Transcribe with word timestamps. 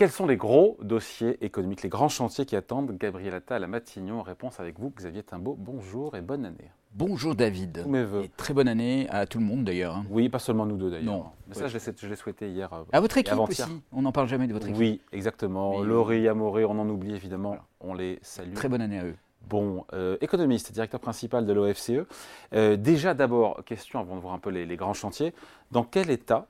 Quels 0.00 0.10
sont 0.10 0.26
les 0.26 0.38
gros 0.38 0.78
dossiers 0.80 1.36
économiques, 1.44 1.82
les 1.82 1.90
grands 1.90 2.08
chantiers 2.08 2.46
qui 2.46 2.56
attendent 2.56 2.96
Gabriel 2.96 3.34
Attal 3.34 3.62
à 3.62 3.66
Matignon? 3.66 4.22
Réponse 4.22 4.58
avec 4.58 4.78
vous, 4.80 4.88
Xavier 4.96 5.22
Timbaud. 5.22 5.56
Bonjour 5.58 6.16
et 6.16 6.22
bonne 6.22 6.46
année. 6.46 6.70
Bonjour 6.94 7.34
David. 7.34 7.84
Mes 7.86 8.02
voeux. 8.04 8.22
Et 8.22 8.30
très 8.34 8.54
bonne 8.54 8.66
année 8.66 9.06
à 9.10 9.26
tout 9.26 9.38
le 9.38 9.44
monde 9.44 9.62
d'ailleurs. 9.62 9.96
hein. 9.96 10.06
Oui, 10.08 10.30
pas 10.30 10.38
seulement 10.38 10.64
nous 10.64 10.78
deux 10.78 10.90
d'ailleurs. 10.90 11.04
Non. 11.04 11.24
Mais 11.48 11.54
ça, 11.54 11.68
je 11.68 11.76
l'ai- 12.08 12.16
souhaité 12.16 12.48
hier. 12.48 12.72
euh, 12.72 12.84
À 12.92 13.00
votre 13.00 13.18
équipe 13.18 13.36
aussi. 13.38 13.62
On 13.92 14.00
n'en 14.00 14.10
parle 14.10 14.26
jamais 14.26 14.46
de 14.46 14.54
votre 14.54 14.68
équipe. 14.68 14.80
Oui, 14.80 15.02
exactement. 15.12 15.78
Mais- 15.80 15.86
Laurie, 15.86 16.26
Amoré, 16.28 16.64
on 16.64 16.78
en 16.78 16.88
oublie 16.88 17.14
évidemment. 17.14 17.50
Voilà. 17.50 17.64
On 17.80 17.92
les 17.92 18.18
salue. 18.22 18.54
Très 18.54 18.70
bonne 18.70 18.80
année 18.80 19.00
à 19.00 19.04
eux. 19.04 19.16
Bon, 19.50 19.84
euh, 19.92 20.16
économiste, 20.22 20.72
directeur 20.72 21.00
principal 21.00 21.44
de 21.44 21.52
l'OFCE. 21.52 22.06
Euh, 22.54 22.76
déjà, 22.78 23.12
d'abord, 23.12 23.62
question 23.66 24.00
avant 24.00 24.16
de 24.16 24.20
voir 24.22 24.32
un 24.32 24.38
peu 24.38 24.48
les, 24.48 24.64
les 24.64 24.76
grands 24.76 24.94
chantiers. 24.94 25.34
Dans 25.72 25.84
quel 25.84 26.08
état 26.08 26.46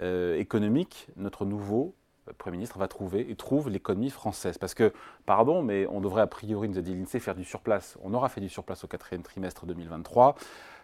euh, 0.00 0.38
économique 0.38 1.08
notre 1.18 1.44
nouveau 1.44 1.92
euh, 2.28 2.32
Premier 2.38 2.56
ministre 2.56 2.78
va 2.78 2.88
trouver 2.88 3.30
et 3.30 3.36
trouve 3.36 3.68
l'économie 3.70 4.10
française 4.10 4.58
Parce 4.58 4.74
que, 4.74 4.92
pardon, 5.24 5.62
mais 5.62 5.86
on 5.90 6.00
devrait 6.00 6.22
a 6.22 6.26
priori, 6.26 6.68
nous 6.68 6.78
a 6.78 6.82
dit 6.82 6.94
l'INSEE, 6.94 7.20
faire 7.20 7.34
du 7.34 7.44
surplace. 7.44 7.96
On 8.02 8.14
aura 8.14 8.28
fait 8.28 8.40
du 8.40 8.48
surplace 8.48 8.84
au 8.84 8.86
quatrième 8.86 9.22
trimestre 9.22 9.66
2023. 9.66 10.36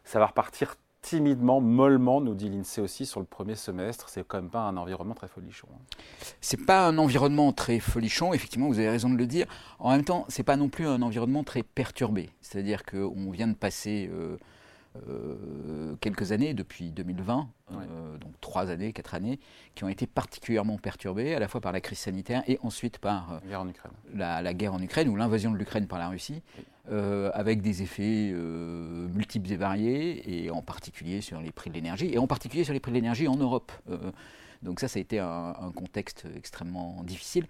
Ça 0.05 0.18
va 0.18 0.27
repartir 0.27 0.77
timidement, 1.02 1.60
mollement, 1.60 2.20
nous 2.20 2.34
dit 2.34 2.48
l'INSEE 2.48 2.80
aussi, 2.80 3.06
sur 3.06 3.20
le 3.20 3.27
premier 3.27 3.56
semestre. 3.56 4.09
C'est 4.09 4.27
quand 4.27 4.38
même 4.38 4.51
pas 4.51 4.60
un 4.60 4.77
environnement 4.77 5.15
très 5.15 5.28
folichon. 5.28 5.68
hein. 5.73 5.96
C'est 6.41 6.65
pas 6.65 6.87
un 6.87 6.96
environnement 6.96 7.52
très 7.52 7.80
folichon, 7.80 8.32
effectivement, 8.32 8.68
vous 8.68 8.79
avez 8.79 8.88
raison 8.88 9.10
de 9.10 9.16
le 9.16 9.27
dire. 9.27 9.46
En 9.80 9.90
même 9.90 10.04
temps, 10.04 10.24
c'est 10.29 10.45
pas 10.45 10.56
non 10.56 10.68
plus 10.68 10.87
un 10.87 11.02
environnement 11.02 11.43
très 11.43 11.65
perturbé. 11.65 12.30
C'est-à-dire 12.40 12.84
qu'on 12.84 13.30
vient 13.32 13.48
de 13.48 13.54
passer 13.54 14.09
euh, 14.12 14.38
euh, 15.09 15.95
quelques 16.01 16.32
années, 16.32 16.55
depuis 16.55 16.91
2020, 16.91 17.48
euh, 17.73 18.19
donc 18.19 18.32
trois 18.41 18.71
années, 18.71 18.93
quatre 18.93 19.15
années, 19.15 19.38
qui 19.74 19.84
ont 19.84 19.88
été 19.88 20.07
particulièrement 20.07 20.76
perturbées, 20.76 21.34
à 21.34 21.38
la 21.38 21.49
fois 21.49 21.60
par 21.60 21.73
la 21.73 21.80
crise 21.80 21.99
sanitaire 21.99 22.43
et 22.46 22.59
ensuite 22.62 22.99
par 22.99 23.32
euh, 23.32 23.38
La 23.45 23.49
guerre 23.49 23.60
en 23.60 23.68
Ukraine. 23.68 23.93
la, 24.15 24.43
la 24.43 24.54
guerre 24.54 24.74
en 24.74 24.82
Ukraine 24.82 25.09
ou 25.09 25.16
l'invasion 25.16 25.51
de 25.51 25.57
l'Ukraine 25.57 25.87
par 25.87 25.99
la 25.99 26.09
Russie, 26.09 26.43
euh, 26.90 27.30
avec 27.34 27.62
des 27.62 27.82
effets 27.82 28.32
multiples 28.32 29.51
et 29.52 29.57
variés, 29.57 30.45
et 30.45 30.51
en 30.51 30.62
particulier 30.62 31.21
sur 31.21 31.40
les 31.40 31.52
prix 31.52 31.71
de 31.71 31.74
l'énergie, 31.74 32.12
et 32.12 32.18
en 32.18 32.27
particulier 32.27 32.65
sur 32.65 32.74
les 32.74 32.80
prix 32.80 32.90
de 32.93 32.96
l'énergie 32.96 33.29
en 33.29 33.37
Europe. 33.37 33.73
Donc 34.62 34.79
ça, 34.79 34.88
ça 34.88 34.99
a 34.99 35.01
été 35.01 35.18
un, 35.18 35.54
un 35.60 35.73
contexte 35.73 36.27
extrêmement 36.37 37.02
difficile, 37.02 37.46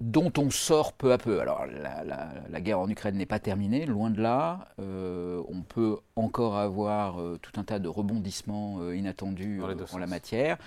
dont 0.00 0.32
on 0.38 0.50
sort 0.50 0.92
peu 0.92 1.12
à 1.12 1.18
peu. 1.18 1.40
Alors 1.40 1.66
la, 1.66 2.04
la- 2.04 2.32
la 2.50 2.60
guerre 2.60 2.80
en 2.80 2.88
Ukraine 2.88 3.16
n'est 3.16 3.26
pas 3.26 3.38
terminée, 3.38 3.86
loin 3.86 4.10
de 4.10 4.20
là. 4.20 4.68
Euh, 4.80 5.42
on 5.48 5.62
peut 5.62 5.98
encore 6.16 6.56
avoir 6.56 7.20
euh, 7.20 7.38
tout 7.40 7.58
un 7.60 7.64
tas 7.64 7.78
de 7.78 7.88
rebondissements 7.88 8.78
euh, 8.80 8.96
inattendus 8.96 9.60
en 9.92 9.98
la 9.98 10.06
matière. 10.06 10.58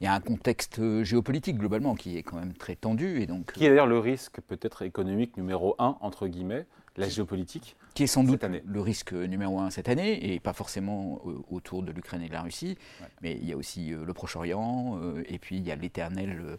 Il 0.00 0.04
y 0.04 0.06
a 0.06 0.12
un 0.12 0.20
contexte 0.20 1.02
géopolitique 1.04 1.56
globalement 1.56 1.94
qui 1.94 2.18
est 2.18 2.22
quand 2.22 2.36
même 2.36 2.52
très 2.52 2.76
tendu 2.76 3.22
et 3.22 3.26
donc 3.26 3.52
Qui 3.52 3.64
est 3.64 3.68
d'ailleurs 3.70 3.86
le 3.86 3.98
risque 3.98 4.40
peut-être 4.42 4.82
économique 4.82 5.36
numéro 5.38 5.74
un, 5.78 5.96
entre 6.02 6.26
guillemets, 6.26 6.66
la 6.96 7.08
géopolitique 7.08 7.76
qui 7.94 8.02
est 8.02 8.06
sans 8.06 8.24
doute 8.24 8.44
année. 8.44 8.62
le 8.66 8.80
risque 8.80 9.12
numéro 9.12 9.58
un 9.60 9.70
cette 9.70 9.88
année, 9.88 10.32
et 10.34 10.38
pas 10.40 10.52
forcément 10.52 11.20
euh, 11.26 11.32
autour 11.50 11.82
de 11.82 11.92
l'Ukraine 11.92 12.22
et 12.22 12.28
de 12.28 12.32
la 12.32 12.42
Russie, 12.42 12.76
Ouais. 13.00 13.06
mais 13.22 13.32
il 13.40 13.46
y 13.48 13.52
a 13.52 13.56
aussi 13.56 13.92
euh, 13.94 14.04
le 14.04 14.12
Proche-Orient, 14.12 14.98
euh, 15.02 15.22
et 15.28 15.38
puis 15.38 15.56
il 15.56 15.66
y 15.66 15.70
a 15.72 15.76
l'éternelle 15.76 16.58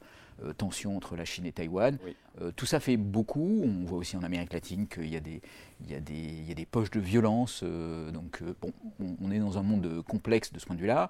tension 0.58 0.96
entre 0.96 1.16
la 1.16 1.26
Chine 1.26 1.48
et 1.48 1.52
Taïwan. 1.52 1.98
Oui. 2.06 2.16
Euh, 2.42 2.52
tout 2.56 2.68
ça 2.68 2.80
fait 2.80 2.96
beaucoup. 2.98 3.64
On 3.66 3.86
voit 3.86 3.98
aussi 3.98 4.16
en 4.18 4.22
Amérique 4.22 4.54
latine 4.54 4.88
qu'il 4.88 5.08
y 5.10 5.16
a 5.16 5.20
des, 5.20 5.42
y 5.88 5.94
y 5.94 5.96
a 5.96 6.66
poches 6.70 6.92
de 6.92 7.00
violence. 7.00 7.62
euh, 7.64 8.12
donc 8.12 8.44
euh, 8.44 8.56
bon, 8.62 8.72
on, 9.00 9.16
on 9.20 9.32
est 9.32 9.40
dans 9.40 9.58
un 9.58 9.64
monde 9.64 10.04
complexe 10.08 10.54
de 10.54 10.60
ce 10.60 10.66
point 10.68 10.76
de 10.76 10.82
vue-là. 10.82 11.10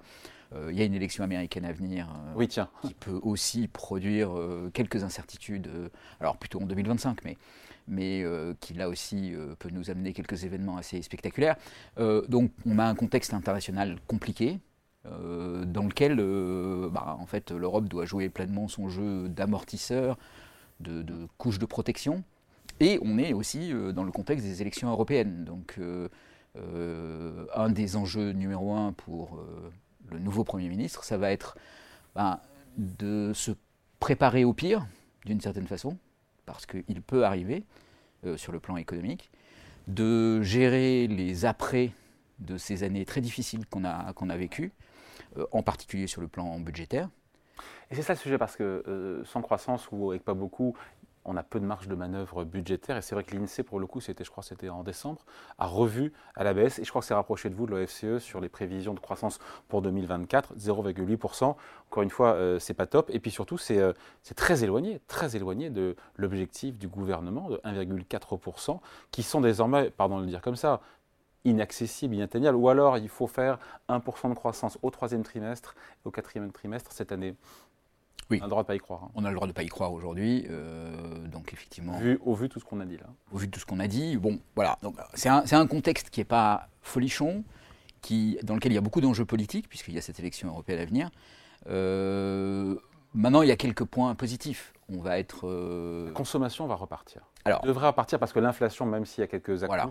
Il 0.70 0.78
y 0.78 0.82
a 0.82 0.86
une 0.86 0.94
élection 0.94 1.26
américaine 1.26 1.66
à 1.66 1.74
venir. 1.74 2.08
Oui, 2.38 2.48
tiens. 2.48 2.70
qui 2.82 2.94
peut 2.94 3.20
aussi 3.22 3.68
produire 3.68 4.30
quelques 4.74 5.04
incertitudes, 5.04 5.70
alors 6.22 6.38
plutôt 6.38 6.62
en 6.62 6.66
2025, 6.66 7.26
mais, 7.26 7.36
mais 7.88 8.22
euh, 8.24 8.54
qui 8.60 8.74
là 8.74 8.90
aussi 8.90 9.34
euh, 9.34 9.56
peut 9.58 9.70
nous 9.72 9.90
amener 9.90 10.14
quelques 10.14 10.44
événements 10.44 10.78
assez 10.78 11.02
spectaculaires. 11.02 11.56
Euh, 12.00 12.26
donc 12.28 12.52
on 12.66 12.80
a 12.80 12.86
un 12.86 12.96
contexte 12.96 13.34
international 13.34 13.98
compliqué. 14.08 14.60
dans 15.06 15.86
lequel 15.86 16.18
bah, 16.92 17.16
en 17.18 17.26
fait, 17.26 17.52
l'Europe 17.52 17.88
doit 17.88 18.06
jouer 18.06 18.28
pleinement 18.30 18.68
son 18.68 18.90
jeu 18.90 19.30
d'amortisseur, 19.30 20.18
de, 20.82 21.28
couche 21.38 21.60
de 21.60 21.66
protection. 21.66 22.24
Et 22.82 23.00
on 23.02 23.18
est 23.18 23.32
aussi 23.32 23.72
dans 23.94 24.04
le 24.04 24.12
contexte 24.12 24.46
des 24.46 24.62
élections 24.62 24.90
européennes. 24.90 25.46
Donc 25.46 25.80
un 27.56 27.70
des 27.70 27.96
enjeux 27.96 28.32
numéro 28.34 28.74
un 28.76 28.92
pour 28.92 29.40
le 30.12 30.20
nouveau 30.20 30.44
Premier 30.44 30.68
ministre, 30.68 31.06
ça 31.06 31.18
va 31.18 31.32
être 31.32 31.56
ben, 32.14 32.42
de 32.78 33.32
se 33.34 33.52
préparer 34.02 34.44
au 34.44 34.52
pire, 34.52 34.88
d'une 35.26 35.40
certaine 35.40 35.68
façon, 35.68 35.98
parce 36.48 36.66
qu'il 36.66 37.02
peut 37.04 37.26
arriver 37.26 37.64
euh, 38.26 38.38
sur 38.38 38.52
le 38.52 38.60
plan 38.60 38.78
économique, 38.78 39.30
de 39.88 40.42
gérer 40.42 41.06
les 41.06 41.46
après 41.46 41.92
de 42.40 42.58
ces 42.58 42.82
années 42.82 43.06
très 43.06 43.22
difficiles 43.22 43.68
qu'on 43.68 43.84
a, 43.84 44.14
a 44.16 44.38
vécues, 44.38 44.72
euh, 45.38 45.46
en 45.52 45.62
particulier 45.62 46.08
sur 46.08 46.22
le 46.22 46.28
plan 46.28 46.60
budgétaire. 46.60 47.10
Et 47.92 47.96
c'est 47.96 48.02
ça 48.02 48.14
le 48.14 48.20
sujet, 48.20 48.38
parce 48.38 48.56
que 48.56 48.84
euh, 48.88 49.24
sans 49.26 49.42
croissance 49.42 49.88
ou 49.92 50.12
avec 50.12 50.24
pas 50.24 50.34
beaucoup, 50.34 50.76
on 51.28 51.36
a 51.36 51.44
peu 51.44 51.60
de 51.60 51.66
marge 51.66 51.88
de 51.88 51.96
manœuvre 51.96 52.44
budgétaire. 52.46 52.98
Et 52.98 53.02
c'est 53.02 53.14
vrai 53.14 53.24
que 53.24 53.36
l'INSEE, 53.36 53.64
pour 53.64 53.80
le 53.80 53.86
coup, 53.86 54.00
c'était, 54.00 54.24
je 54.24 54.32
crois 54.32 54.44
c'était 54.44 54.70
en 54.70 54.84
décembre, 54.84 55.26
a 55.60 55.68
revu 55.68 56.14
à 56.36 56.44
la 56.44 56.54
baisse. 56.54 56.80
Et 56.80 56.86
je 56.86 56.90
crois 56.90 57.02
que 57.02 57.08
c'est 57.08 57.14
rapproché 57.14 57.50
de 57.50 57.56
vous, 57.56 57.66
de 57.66 57.72
l'OFCE, 57.72 58.20
sur 58.20 58.40
les 58.40 58.50
prévisions 58.50 58.94
de 58.94 59.00
croissance 59.00 59.40
pour 59.68 59.82
2024, 59.82 60.56
0,8%. 60.58 61.56
Encore 61.90 62.04
une 62.04 62.10
fois, 62.10 62.34
euh, 62.34 62.60
c'est 62.60 62.74
pas 62.74 62.88
top. 62.88 63.10
Et 63.14 63.20
puis 63.20 63.30
surtout, 63.30 63.58
c'est, 63.58 63.80
euh, 63.80 63.94
très 64.36 64.64
éloigné, 64.64 65.02
très 65.08 65.36
éloigné 65.36 65.70
de 65.70 65.96
l'objectif 66.16 66.78
du 66.78 66.88
gouvernement 66.88 67.50
de 67.50 67.60
1,4%, 67.64 68.80
qui 69.12 69.24
sont 69.24 69.42
désormais, 69.42 69.90
pardon 69.90 70.20
de 70.20 70.24
le 70.24 70.30
dire 70.30 70.42
comme 70.42 70.56
ça, 70.56 70.82
inaccessibles, 71.48 72.16
inatteignables, 72.16 72.58
ou 72.58 72.70
alors 72.70 72.98
il 72.98 73.10
faut 73.10 73.28
faire 73.28 73.58
1% 73.90 74.30
de 74.30 74.34
croissance 74.34 74.78
au 74.82 74.90
troisième 74.90 75.24
trimestre 75.24 75.76
au 76.04 76.12
quatrième 76.12 76.52
trimestre 76.52 76.92
cette 76.92 77.12
année. 77.12 77.36
Oui. 78.30 78.40
On 78.42 78.44
a 78.44 78.46
le 78.46 78.50
droit 78.50 78.64
de 78.64 78.68
pas 78.68 78.76
y 78.76 78.80
croire. 78.80 79.04
hein. 79.06 79.12
On 79.16 79.24
a 79.26 79.30
le 79.30 79.36
droit 79.36 79.48
de 79.48 79.52
ne 79.52 79.56
pas 79.56 79.64
y 79.64 79.68
croire 79.68 79.94
aujourd'hui, 79.94 80.46
euh, 80.50 81.28
donc 81.28 81.54
effectivement, 81.54 81.98
Vu, 81.98 82.20
au 82.26 82.34
vu 82.36 82.48
de 82.48 82.54
tout 82.54 82.60
ce 82.60 82.66
qu'on 82.66 82.80
a 82.82 82.86
dit 82.86 82.98
là. 82.98 83.06
au 83.32 83.38
vu 83.38 83.48
de 83.48 83.52
tout 83.52 83.60
ce 83.60 83.66
qu'on 83.66 83.80
a 83.80 83.88
dit, 83.88 84.18
bon, 84.18 84.40
voilà. 84.56 84.78
Donc, 84.82 84.96
c'est 85.14 85.30
un, 85.30 85.68
contexte 85.68 86.10
qui 86.10 86.20
n'est 86.20 86.26
pas 86.26 86.68
folichon, 86.82 87.44
qui, 88.02 88.38
dans 88.44 88.56
lequel 88.56 88.72
il 88.72 88.76
y 88.76 88.78
a 88.78 88.82
beaucoup 88.82 89.02
d'enjeux 89.02 89.26
politiques, 89.26 89.70
puisqu'il 89.70 89.94
y 89.94 89.98
a 89.98 90.02
cette 90.02 90.20
élection 90.20 90.50
européenne 90.50 90.80
à 90.80 90.86
venir. 90.86 91.10
Euh, 91.70 92.76
maintenant, 93.14 93.42
il 93.42 93.48
y 93.48 93.52
a 93.52 93.56
quelques 93.58 93.84
points 93.86 94.14
positifs. 94.16 94.74
On 94.90 95.00
va 95.02 95.20
être. 95.20 95.48
euh, 95.48 96.08
La 96.08 96.12
consommation 96.14 96.68
va 96.68 96.76
repartir. 96.76 97.22
alors, 97.46 97.60
Elle 97.64 97.70
devrait 97.70 97.88
repartir 97.88 98.20
parce 98.20 98.34
que 98.34 98.40
l'inflation, 98.40 98.86
même 98.86 99.06
s'il 99.06 99.22
y 99.22 99.24
a 99.24 99.28
quelques 99.28 99.64
à 99.64 99.68
Voilà. 99.68 99.90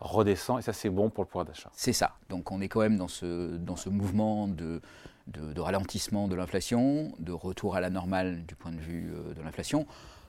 redescend 0.00 0.58
et 0.58 0.62
ça 0.62 0.72
c'est 0.72 0.88
bon 0.90 1.10
pour 1.10 1.24
le 1.24 1.28
pouvoir 1.28 1.44
d'achat. 1.44 1.70
C'est 1.74 1.92
ça. 1.92 2.12
Donc 2.28 2.52
on 2.52 2.60
est 2.60 2.68
quand 2.68 2.80
même 2.80 2.96
dans 2.96 3.08
ce, 3.08 3.56
dans 3.56 3.76
ce 3.76 3.88
mouvement 3.90 4.46
de, 4.48 4.80
de, 5.26 5.52
de 5.52 5.60
ralentissement 5.60 6.28
de 6.28 6.34
l'inflation, 6.34 7.12
de 7.18 7.32
retour 7.32 7.76
à 7.76 7.80
la 7.80 7.90
normale 7.90 8.44
du 8.46 8.54
point 8.54 8.72
de 8.72 8.80
vue 8.80 9.12
euh, 9.14 9.34
de 9.34 9.42
l'inflation. 9.42 9.86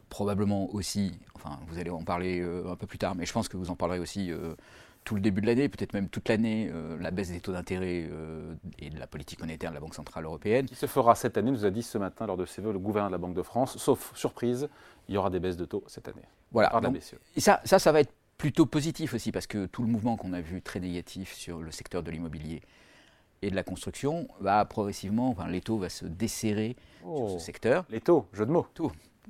Probablement 0.09 0.73
aussi, 0.73 1.13
enfin 1.35 1.59
vous 1.67 1.79
allez 1.79 1.89
en 1.89 2.03
parler 2.03 2.41
euh, 2.41 2.71
un 2.71 2.75
peu 2.75 2.87
plus 2.87 2.97
tard, 2.97 3.15
mais 3.15 3.25
je 3.25 3.33
pense 3.33 3.47
que 3.47 3.57
vous 3.57 3.69
en 3.69 3.75
parlerez 3.75 3.99
aussi 3.99 4.31
euh, 4.31 4.55
tout 5.03 5.15
le 5.15 5.21
début 5.21 5.41
de 5.41 5.47
l'année, 5.47 5.67
peut-être 5.67 5.93
même 5.93 6.09
toute 6.09 6.29
l'année, 6.29 6.69
euh, 6.71 6.97
la 6.99 7.11
baisse 7.11 7.31
des 7.31 7.39
taux 7.39 7.53
d'intérêt 7.53 8.07
euh, 8.11 8.53
et 8.77 8.89
de 8.89 8.99
la 8.99 9.07
politique 9.07 9.39
monétaire 9.39 9.71
de 9.71 9.75
la 9.75 9.79
Banque 9.79 9.95
Centrale 9.95 10.25
Européenne. 10.25 10.67
Qui 10.67 10.75
se 10.75 10.85
fera 10.85 11.15
cette 11.15 11.37
année, 11.37 11.49
nous 11.49 11.65
a 11.65 11.71
dit 11.71 11.81
ce 11.81 11.97
matin 11.97 12.27
lors 12.27 12.37
de 12.37 12.45
ses 12.45 12.61
vœux 12.61 12.71
le 12.71 12.79
gouverneur 12.79 13.09
de 13.09 13.15
la 13.15 13.17
Banque 13.17 13.33
de 13.33 13.41
France, 13.41 13.77
sauf 13.77 14.15
surprise, 14.15 14.69
il 15.07 15.15
y 15.15 15.17
aura 15.17 15.29
des 15.29 15.39
baisses 15.39 15.57
de 15.57 15.65
taux 15.65 15.83
cette 15.87 16.07
année. 16.07 16.21
Voilà. 16.51 16.69
Par 16.69 16.81
Donc. 16.81 16.97
Et 17.35 17.39
ça, 17.39 17.61
ça, 17.65 17.79
ça 17.79 17.91
va 17.91 18.01
être 18.01 18.13
plutôt 18.37 18.65
positif 18.65 19.13
aussi, 19.13 19.31
parce 19.31 19.47
que 19.47 19.65
tout 19.65 19.81
le 19.81 19.87
mouvement 19.87 20.17
qu'on 20.17 20.33
a 20.33 20.41
vu 20.41 20.61
très 20.61 20.79
négatif 20.79 21.33
sur 21.33 21.61
le 21.61 21.71
secteur 21.71 22.03
de 22.03 22.11
l'immobilier 22.11 22.61
et 23.41 23.49
de 23.49 23.55
la 23.55 23.63
construction 23.63 24.27
va 24.39 24.63
progressivement, 24.65 25.29
enfin, 25.29 25.47
les 25.47 25.61
taux 25.61 25.77
va 25.77 25.89
se 25.89 26.05
desserrer 26.05 26.75
sur 26.99 27.09
Oh. 27.09 27.35
ce 27.39 27.43
secteur, 27.45 27.85
Les 27.89 27.99
taux, 28.01 28.27
jeu 28.33 28.45
de 28.45 28.51
mots. 28.51 28.67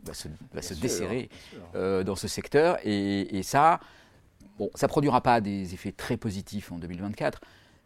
va 0.04 0.14
se, 0.14 0.28
va 0.54 0.62
se 0.62 0.74
sûr, 0.74 0.82
desserrer 0.82 1.30
euh, 1.76 2.04
dans 2.04 2.16
ce 2.16 2.28
secteur, 2.28 2.78
et, 2.84 3.38
et 3.38 3.44
ça, 3.44 3.80
bon, 4.58 4.70
ça 4.76 4.88
produira 4.90 5.22
pas 5.22 5.40
des 5.42 5.74
effets 5.74 5.94
très 5.94 6.18
positifs 6.18 6.72
en 6.72 6.78
2024, 6.80 7.40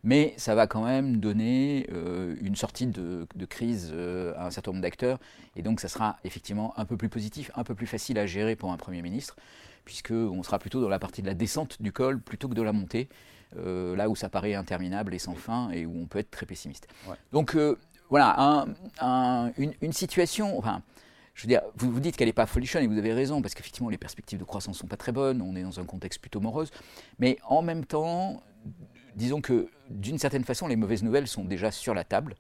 mais 0.04 0.34
ça 0.38 0.56
va 0.56 0.66
quand 0.68 0.84
même 0.86 1.18
donner 1.18 1.88
euh, 1.92 2.36
une 2.42 2.56
sortie 2.56 2.88
de, 2.88 3.28
de 3.36 3.46
crise 3.46 3.92
euh, 3.94 4.34
à 4.38 4.48
un 4.48 4.52
certain 4.52 4.72
nombre 4.72 4.82
d'acteurs, 4.82 5.20
et 5.56 5.62
donc 5.62 5.80
ça 5.80 5.88
sera 5.88 6.18
effectivement 6.24 6.74
un 6.78 6.86
peu 6.86 6.98
plus 6.98 7.10
positif, 7.10 7.52
un 7.56 7.64
peu 7.64 7.76
plus 7.76 7.88
facile 7.88 8.18
à 8.18 8.26
gérer 8.26 8.56
pour 8.56 8.72
un 8.72 8.78
Premier 8.78 9.02
ministre, 9.04 9.36
puisqu'on 9.84 10.42
sera 10.42 10.58
plutôt 10.58 10.82
dans 10.82 10.90
la 10.90 10.98
partie 11.00 11.22
de 11.22 11.28
la 11.28 11.36
descente 11.36 11.80
du 11.82 11.92
col 11.92 12.20
plutôt 12.20 12.48
que 12.50 12.56
de 12.56 12.62
la 12.64 12.72
montée, 12.74 13.08
euh, 13.58 13.96
là 13.96 14.10
où 14.10 14.16
ça 14.16 14.30
paraît 14.30 14.54
interminable 14.54 15.14
et 15.14 15.20
sans 15.20 15.36
fin, 15.36 15.70
et 15.72 15.86
où 15.86 15.94
on 15.98 16.06
peut 16.06 16.20
être 16.20 16.32
très 16.32 16.46
pessimiste. 16.46 16.88
Ouais. 17.08 17.16
Donc 17.32 17.56
euh, 17.56 17.78
voilà, 18.10 18.36
un- 18.40 18.68
un- 19.00 19.52
une, 19.58 19.74
une 19.82 19.94
situation... 19.94 20.58
Enfin, 20.58 20.82
je 21.34 21.44
veux 21.44 21.48
dire, 21.50 21.62
vous 21.76 21.92
vous 21.92 22.00
dites 22.00 22.16
qu'elle 22.16 22.30
n'est 22.30 22.34
pas 22.34 22.46
folichonne 22.46 22.84
et 22.84 22.88
vous 22.88 22.98
avez 22.98 23.12
raison, 23.14 23.42
parce 23.42 23.54
qu'effectivement, 23.54 23.90
les 23.90 23.98
perspectives 23.98 24.40
de 24.40 24.46
croissance 24.46 24.76
ne 24.78 24.80
sont 24.80 24.88
pas 24.88 24.96
très 24.96 25.12
bonnes, 25.12 25.42
on 25.42 25.56
est 25.56 25.64
dans 25.64 25.80
un 25.80 25.86
contexte 25.86 26.22
plutôt 26.22 26.40
morose. 26.40 26.72
Mais 27.20 27.38
en 27.46 27.62
même 27.62 27.84
temps, 27.84 28.42
disons 29.16 29.42
que 29.42 29.68
d'une 29.90 30.18
certaine 30.18 30.46
façon, 30.46 30.68
les 30.68 30.78
mauvaises 30.78 31.04
nouvelles 31.04 31.28
sont 31.28 31.44
déjà 31.44 31.72
sur 31.72 31.94
la 31.94 32.06
table 32.06 32.36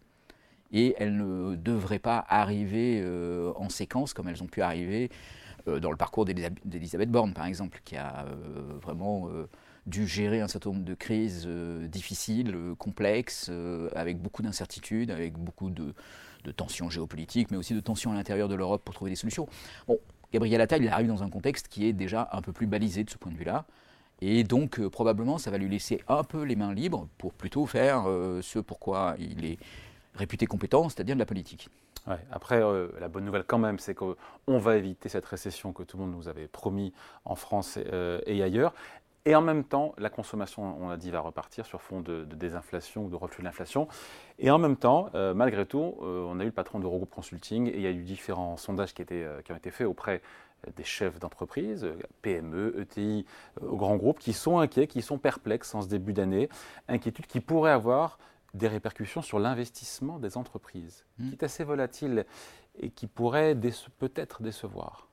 et 0.71 0.95
elles 0.97 1.15
ne 1.15 1.55
devraient 1.55 1.99
pas 1.99 2.25
arriver 2.27 3.03
en 3.55 3.69
séquence 3.69 4.13
comme 4.13 4.29
elles 4.29 4.41
ont 4.41 4.47
pu 4.47 4.61
arriver 4.61 5.09
dans 5.67 5.91
le 5.91 5.97
parcours 5.97 6.25
d'Elisabeth 6.25 7.09
Borne, 7.09 7.33
par 7.33 7.45
exemple, 7.45 7.81
qui 7.83 7.95
a 7.95 8.25
vraiment 8.81 9.29
dû 9.87 10.07
gérer 10.07 10.41
un 10.41 10.47
certain 10.47 10.71
nombre 10.71 10.83
de 10.83 10.93
crises 10.93 11.47
difficiles, 11.47 12.55
complexes, 12.77 13.51
avec 13.95 14.21
beaucoup 14.21 14.41
d'incertitudes, 14.41 15.11
avec 15.11 15.33
beaucoup 15.33 15.69
de, 15.69 15.93
tensions 16.55 16.89
géopolitiques, 16.89 17.49
mais 17.49 17.57
aussi 17.57 17.73
de 17.73 17.79
tensions 17.79 18.11
à 18.11 18.15
l'intérieur 18.15 18.47
de 18.47 18.55
l'Europe 18.55 18.83
pour 18.83 18.93
trouver 18.93 19.11
des 19.11 19.15
solutions. 19.15 19.47
Bon, 19.87 19.99
Gabriel 20.31 20.59
Attal, 20.61 20.83
il 20.83 20.89
arrive 20.89 21.07
dans 21.07 21.23
un 21.23 21.29
contexte 21.29 21.67
qui 21.69 21.85
est 21.85 21.93
déjà 21.93 22.29
un 22.31 22.41
peu 22.41 22.51
plus 22.51 22.67
balisé 22.67 23.03
de 23.03 23.09
ce 23.09 23.17
point 23.17 23.31
de 23.31 23.37
vue-là. 23.37 23.65
Et 24.21 24.43
donc, 24.43 24.79
euh, 24.79 24.89
probablement, 24.89 25.37
ça 25.37 25.51
va 25.51 25.57
lui 25.57 25.69
laisser 25.69 26.01
un 26.07 26.23
peu 26.23 26.43
les 26.43 26.55
mains 26.55 26.73
libres 26.73 27.07
pour 27.17 27.33
plutôt 27.33 27.65
faire 27.65 28.03
euh, 28.07 28.41
ce 28.41 28.59
pourquoi 28.59 29.15
il 29.19 29.45
est 29.45 29.57
réputé 30.13 30.45
compétent, 30.45 30.89
c'est-à-dire 30.89 31.15
de 31.15 31.19
la 31.19 31.25
politique. 31.25 31.69
Après, 32.31 32.61
euh, 32.61 32.87
la 32.99 33.07
bonne 33.07 33.25
nouvelle 33.25 33.45
quand 33.45 33.57
même, 33.57 33.79
c'est 33.79 33.95
qu'on 33.95 34.15
va 34.47 34.77
éviter 34.77 35.09
cette 35.09 35.25
récession 35.25 35.73
que 35.73 35.83
tout 35.83 35.97
le 35.97 36.03
monde 36.03 36.15
nous 36.15 36.27
avait 36.27 36.47
promis 36.47 36.93
en 37.25 37.35
France 37.35 37.77
et 37.77 38.43
ailleurs. 38.43 38.73
Et 39.27 39.33
en 39.33 39.41
même 39.41 39.63
temps, 39.63 39.95
la 39.97 40.11
consommation, 40.11 40.77
on 40.79 40.89
a 40.89 40.97
dit, 40.97 41.09
va 41.09 41.19
repartir 41.19 41.65
sur 41.65 41.81
fond 41.81 41.99
de, 41.99 42.25
désinflation 42.25 43.05
ou 43.05 43.09
de 43.09 43.15
reflux 43.15 43.41
de 43.41 43.45
l'inflation. 43.45 43.87
Et 44.37 44.51
en 44.51 44.59
même 44.59 44.77
temps, 44.77 45.09
euh, 45.15 45.33
malgré 45.33 45.65
tout, 45.65 45.95
euh, 46.01 46.23
on 46.29 46.39
a 46.39 46.43
eu 46.43 46.47
le 46.47 46.51
patron 46.51 46.79
d'Eurogroup 46.79 47.09
Consulting 47.09 47.67
et 47.67 47.75
il 47.75 47.81
y 47.81 47.87
a 47.87 47.91
eu 47.91 48.03
différents 48.03 48.55
sondages 48.55 48.93
qui, 48.93 49.03
euh, 49.11 49.41
ont 49.49 49.55
été 49.55 49.71
faits 49.71 49.87
auprès 49.87 50.21
des 50.75 50.83
chefs 50.83 51.19
d'entreprise, 51.19 51.87
PME, 52.21 52.79
ETI, 52.79 53.25
grands 53.61 53.97
groupes, 53.97 54.19
qui 54.19 54.33
sont 54.33 54.59
inquiets, 54.59 54.87
qui 54.87 55.01
sont 55.01 55.17
perplexes 55.17 55.73
en 55.75 55.81
ce 55.81 55.87
début 55.87 56.13
d'année. 56.13 56.49
Inquiétude 56.87 57.25
qui 57.27 57.39
pourrait 57.39 57.71
avoir 57.71 58.19
des 58.55 58.67
répercussions 58.67 59.21
sur 59.21 59.39
l'investissement 59.39 60.19
des 60.19 60.37
entreprises, 60.37 61.05
mmh. 61.17 61.27
qui 61.27 61.35
est 61.35 61.43
assez 61.43 61.63
volatile 61.63 62.25
et 62.79 62.89
qui 62.89 63.07
pourrait 63.07 63.55
peut-être 63.99 64.41
décevoir, 64.41 65.07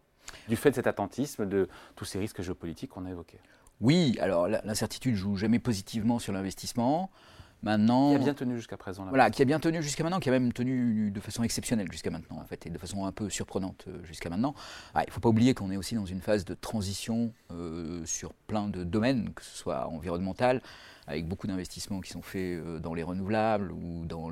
du 0.48 0.56
fait 0.56 0.70
de 0.70 0.76
cet 0.76 0.86
attentisme, 0.86 1.46
de 1.46 1.68
tous 1.96 2.04
ces 2.04 2.18
risques 2.18 2.42
géopolitiques 2.42 2.90
qu'on 2.90 3.04
a 3.04 3.10
évoqués. 3.10 3.40
Oui, 3.80 4.16
alors 4.20 4.48
l'incertitude 4.48 5.16
joue 5.16 5.36
jamais 5.36 5.58
positivement 5.58 6.18
sur 6.18 6.32
l'investissement. 6.32 7.10
Maintenant, 7.62 8.10
qui 8.10 8.16
a 8.16 8.18
bien 8.18 8.34
tenu 8.34 8.56
jusqu'à 8.56 8.76
présent. 8.76 9.06
Voilà, 9.06 9.30
qui 9.30 9.40
a 9.40 9.44
bien 9.44 9.60
tenu 9.60 9.82
jusqu'à 9.82 10.02
maintenant, 10.02 10.18
qui 10.18 10.28
a 10.28 10.32
même 10.32 10.52
tenu 10.52 11.12
de 11.12 11.20
façon 11.20 11.44
exceptionnelle 11.44 11.90
jusqu'à 11.92 12.10
maintenant, 12.10 12.38
en 12.38 12.44
fait, 12.44 12.66
et 12.66 12.70
de 12.70 12.78
façon 12.78 13.06
un 13.06 13.12
peu 13.12 13.30
surprenante 13.30 13.84
euh, 13.86 14.02
jusqu'à 14.04 14.30
maintenant. 14.30 14.54
Ah, 14.94 15.04
il 15.04 15.08
ne 15.08 15.12
faut 15.12 15.20
pas 15.20 15.28
oublier 15.28 15.54
qu'on 15.54 15.70
est 15.70 15.76
aussi 15.76 15.94
dans 15.94 16.04
une 16.04 16.20
phase 16.20 16.44
de 16.44 16.54
transition 16.54 17.32
euh, 17.52 18.04
sur 18.04 18.32
plein 18.34 18.66
de 18.66 18.82
domaines, 18.82 19.32
que 19.32 19.44
ce 19.44 19.56
soit 19.56 19.86
environnemental, 19.86 20.60
avec 21.06 21.26
beaucoup 21.26 21.46
d'investissements 21.46 22.00
qui 22.00 22.10
sont 22.10 22.22
faits 22.22 22.60
euh, 22.60 22.78
dans 22.78 22.94
les 22.94 23.02
renouvelables 23.02 23.72
ou 23.72 24.06
dans 24.06 24.30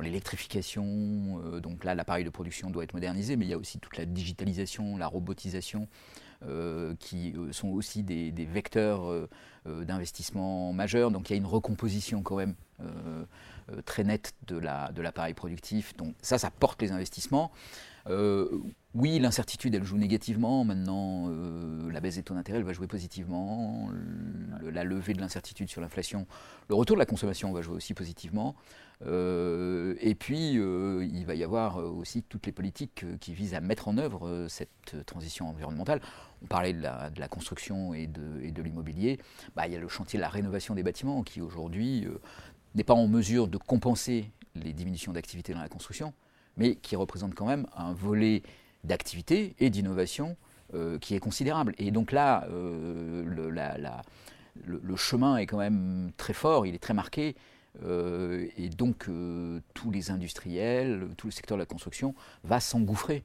l'électrification. 0.00 1.60
donc 1.60 1.84
là, 1.84 1.94
l'appareil 1.94 2.24
de 2.24 2.30
production 2.30 2.70
doit 2.70 2.84
être 2.84 2.94
modernisé, 2.94 3.36
mais 3.36 3.46
il 3.46 3.50
y 3.50 3.54
a 3.54 3.58
aussi 3.58 3.78
toute 3.78 3.96
la 3.96 4.04
digitalisation, 4.04 4.96
la 4.96 5.06
robotisation. 5.06 5.88
Euh, 6.46 6.94
qui 6.98 7.32
euh, 7.36 7.52
sont 7.52 7.68
aussi 7.68 8.02
des, 8.02 8.30
vecteurs 8.44 9.10
euh, 9.10 9.28
d'investissement 9.66 10.74
majeurs. 10.74 11.10
Donc 11.10 11.30
il 11.30 11.32
y 11.32 11.36
a 11.36 11.38
une 11.38 11.46
recomposition 11.46 12.22
quand 12.22 12.36
même 12.36 12.54
très 13.86 14.04
nette 14.04 14.34
de 14.46 14.58
l'appareil 15.00 15.32
productif. 15.32 15.96
Donc 15.96 16.14
ça, 16.20 16.36
ça 16.38 16.50
porte 16.50 16.82
les 16.82 16.92
investissements. 16.92 17.50
Oui, 18.06 19.18
l'incertitude, 19.18 19.74
elle 19.74 19.84
joue 19.84 19.98
négativement. 19.98 20.64
Maintenant, 20.64 21.30
la 21.90 22.00
baisse 22.00 22.16
des 22.16 22.22
taux 22.22 22.34
d'intérêt, 22.34 22.58
elle 22.58 22.64
va 22.64 22.72
jouer 22.72 22.86
positivement. 22.86 23.90
la 24.62 24.84
levée 24.84 25.14
de 25.14 25.20
l'incertitude 25.20 25.68
sur 25.68 25.80
l'inflation, 25.80 26.26
le 26.68 26.74
retour 26.74 26.96
de 26.96 27.00
la 27.00 27.06
consommation 27.06 27.52
va 27.52 27.62
jouer 27.62 27.74
aussi 27.74 27.94
positivement. 27.94 28.54
Euh, 29.06 29.94
et 30.00 30.14
puis, 30.14 30.58
euh, 30.58 31.06
il 31.12 31.26
va 31.26 31.34
y 31.34 31.44
avoir 31.44 31.78
euh, 31.78 31.84
aussi 31.84 32.22
toutes 32.22 32.46
les 32.46 32.52
politiques 32.52 33.04
qui 33.20 33.34
visent 33.34 33.54
à 33.54 33.60
mettre 33.60 33.88
en 33.88 33.98
œuvre 33.98 34.46
cette 34.48 35.04
transition 35.06 35.48
environnementale. 35.48 36.00
On 36.42 36.46
parlait 36.46 36.72
de 36.72 36.82
la, 36.82 37.28
construction 37.28 37.94
et 37.94 38.06
de, 38.06 38.62
l'immobilier. 38.62 39.18
Bah, 39.56 39.66
il 39.66 39.72
y 39.72 39.76
a 39.76 39.80
le 39.80 39.88
chantier 39.88 40.18
de 40.18 40.22
la 40.22 40.28
rénovation 40.28 40.74
des 40.74 40.82
bâtiments 40.82 41.22
qui, 41.22 41.40
aujourd'hui, 41.40 42.06
n'est 42.74 42.84
pas 42.84 42.94
en 42.94 43.08
mesure 43.08 43.48
de 43.48 43.58
compenser 43.58 44.30
les 44.54 44.72
diminutions 44.72 45.12
d'activité 45.12 45.52
dans 45.52 45.60
la 45.60 45.68
construction, 45.68 46.12
mais 46.56 46.76
qui 46.76 46.96
représente 46.96 47.34
quand 47.34 47.46
même 47.46 47.66
un 47.76 47.92
volet 47.92 48.42
d'activité 48.84 49.54
et 49.58 49.70
d'innovation 49.70 50.36
qui 51.00 51.14
est 51.14 51.20
considérable. 51.20 51.72
Et 51.78 51.92
donc 51.92 52.10
là, 52.10 52.48
le, 52.50 53.48
le, 54.64 54.96
chemin 54.96 55.36
est 55.36 55.46
quand 55.46 55.58
même 55.58 56.10
très 56.16 56.32
fort, 56.32 56.66
il 56.66 56.74
est 56.74 56.78
très 56.78 56.94
marqué. 56.94 57.36
Euh, 57.82 58.46
et 58.56 58.68
donc, 58.68 59.08
euh, 59.08 59.60
tous 59.74 59.90
les 59.90 60.10
industriels, 60.10 61.08
tout 61.16 61.26
le 61.26 61.32
secteur 61.32 61.56
de 61.56 61.62
la 61.62 61.66
construction 61.66 62.14
va 62.44 62.60
s'engouffrer 62.60 63.24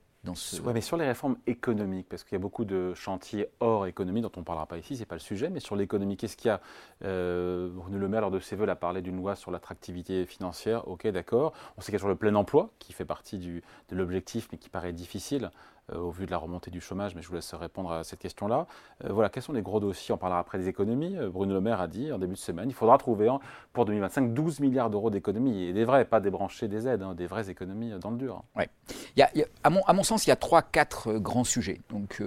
Ouais, 0.65 0.73
mais 0.73 0.81
sur 0.81 0.97
les 0.97 1.05
réformes 1.05 1.37
économiques, 1.47 2.07
parce 2.09 2.23
qu'il 2.23 2.33
y 2.33 2.35
a 2.35 2.39
beaucoup 2.39 2.65
de 2.65 2.93
chantiers 2.93 3.47
hors 3.61 3.87
économie 3.87 4.21
dont 4.21 4.31
on 4.35 4.41
ne 4.41 4.45
parlera 4.45 4.65
pas 4.65 4.77
ici, 4.77 4.95
ce 4.95 5.01
n'est 5.01 5.05
pas 5.05 5.15
le 5.15 5.21
sujet, 5.21 5.49
mais 5.49 5.61
sur 5.61 5.77
l'économie, 5.77 6.17
qu'est-ce 6.17 6.35
qu'il 6.35 6.49
y 6.49 6.51
a 6.51 6.59
euh, 7.05 7.69
Bruno 7.71 7.97
Le 7.97 8.07
Maire, 8.09 8.21
lors 8.21 8.31
de 8.31 8.39
ses 8.39 8.57
voeux, 8.57 8.67
a 8.67 8.75
parlé 8.75 9.01
d'une 9.01 9.15
loi 9.15 9.35
sur 9.35 9.49
l'attractivité 9.49 10.25
financière, 10.25 10.87
ok, 10.89 11.07
d'accord. 11.07 11.53
On 11.77 11.81
sait 11.81 11.85
qu'il 11.85 11.93
y 11.93 11.95
a 11.95 11.99
sur 11.99 12.09
le 12.09 12.15
plein 12.15 12.35
emploi, 12.35 12.71
qui 12.79 12.91
fait 12.91 13.05
partie 13.05 13.39
de 13.39 13.61
l'objectif, 13.91 14.49
mais 14.51 14.57
qui 14.57 14.69
paraît 14.69 14.93
difficile. 14.93 15.51
Euh, 15.93 15.99
au 15.99 16.11
vu 16.11 16.25
de 16.25 16.31
la 16.31 16.37
remontée 16.37 16.71
du 16.71 16.81
chômage, 16.81 17.15
mais 17.15 17.21
je 17.21 17.27
vous 17.27 17.35
laisse 17.35 17.53
répondre 17.53 17.91
à 17.91 18.03
cette 18.03 18.19
question-là. 18.19 18.67
Euh, 19.05 19.13
voilà, 19.13 19.29
quels 19.29 19.43
sont 19.43 19.53
les 19.53 19.61
gros 19.61 19.79
dossiers? 19.79 20.13
On 20.13 20.17
parlera 20.17 20.39
après 20.39 20.57
des 20.57 20.67
économies. 20.67 21.15
Euh, 21.17 21.29
Bruno 21.29 21.53
Le 21.53 21.61
Maire 21.61 21.81
a 21.81 21.87
dit 21.87 22.11
en 22.11 22.17
début 22.17 22.33
de 22.33 22.39
semaine, 22.39 22.69
il 22.69 22.73
faudra 22.73 22.97
trouver 22.97 23.29
pour 23.73 23.85
2025 23.85 24.33
12 24.33 24.59
milliards 24.59 24.89
d'euros 24.89 25.09
d'économies, 25.09 25.63
et 25.63 25.73
des 25.73 25.85
vrais, 25.85 26.05
pas 26.05 26.19
débrancher 26.19 26.67
des 26.67 26.87
aides, 26.87 27.01
hein, 27.01 27.13
des 27.15 27.27
vraies 27.27 27.49
économies 27.49 27.91
dans 27.99 28.11
le 28.11 28.17
dur. 28.17 28.43
Ouais. 28.55 28.69
Il 29.15 29.19
y 29.19 29.23
a, 29.23 29.29
à, 29.63 29.69
mon, 29.69 29.81
à, 29.83 29.93
mon, 29.93 30.03
sens, 30.03 30.25
il 30.27 30.29
y 30.29 30.33
a 30.33 30.35
trois, 30.35 30.61
quatre 30.61 31.13
grands 31.13 31.43
sujets. 31.43 31.81
Donc, 31.89 32.21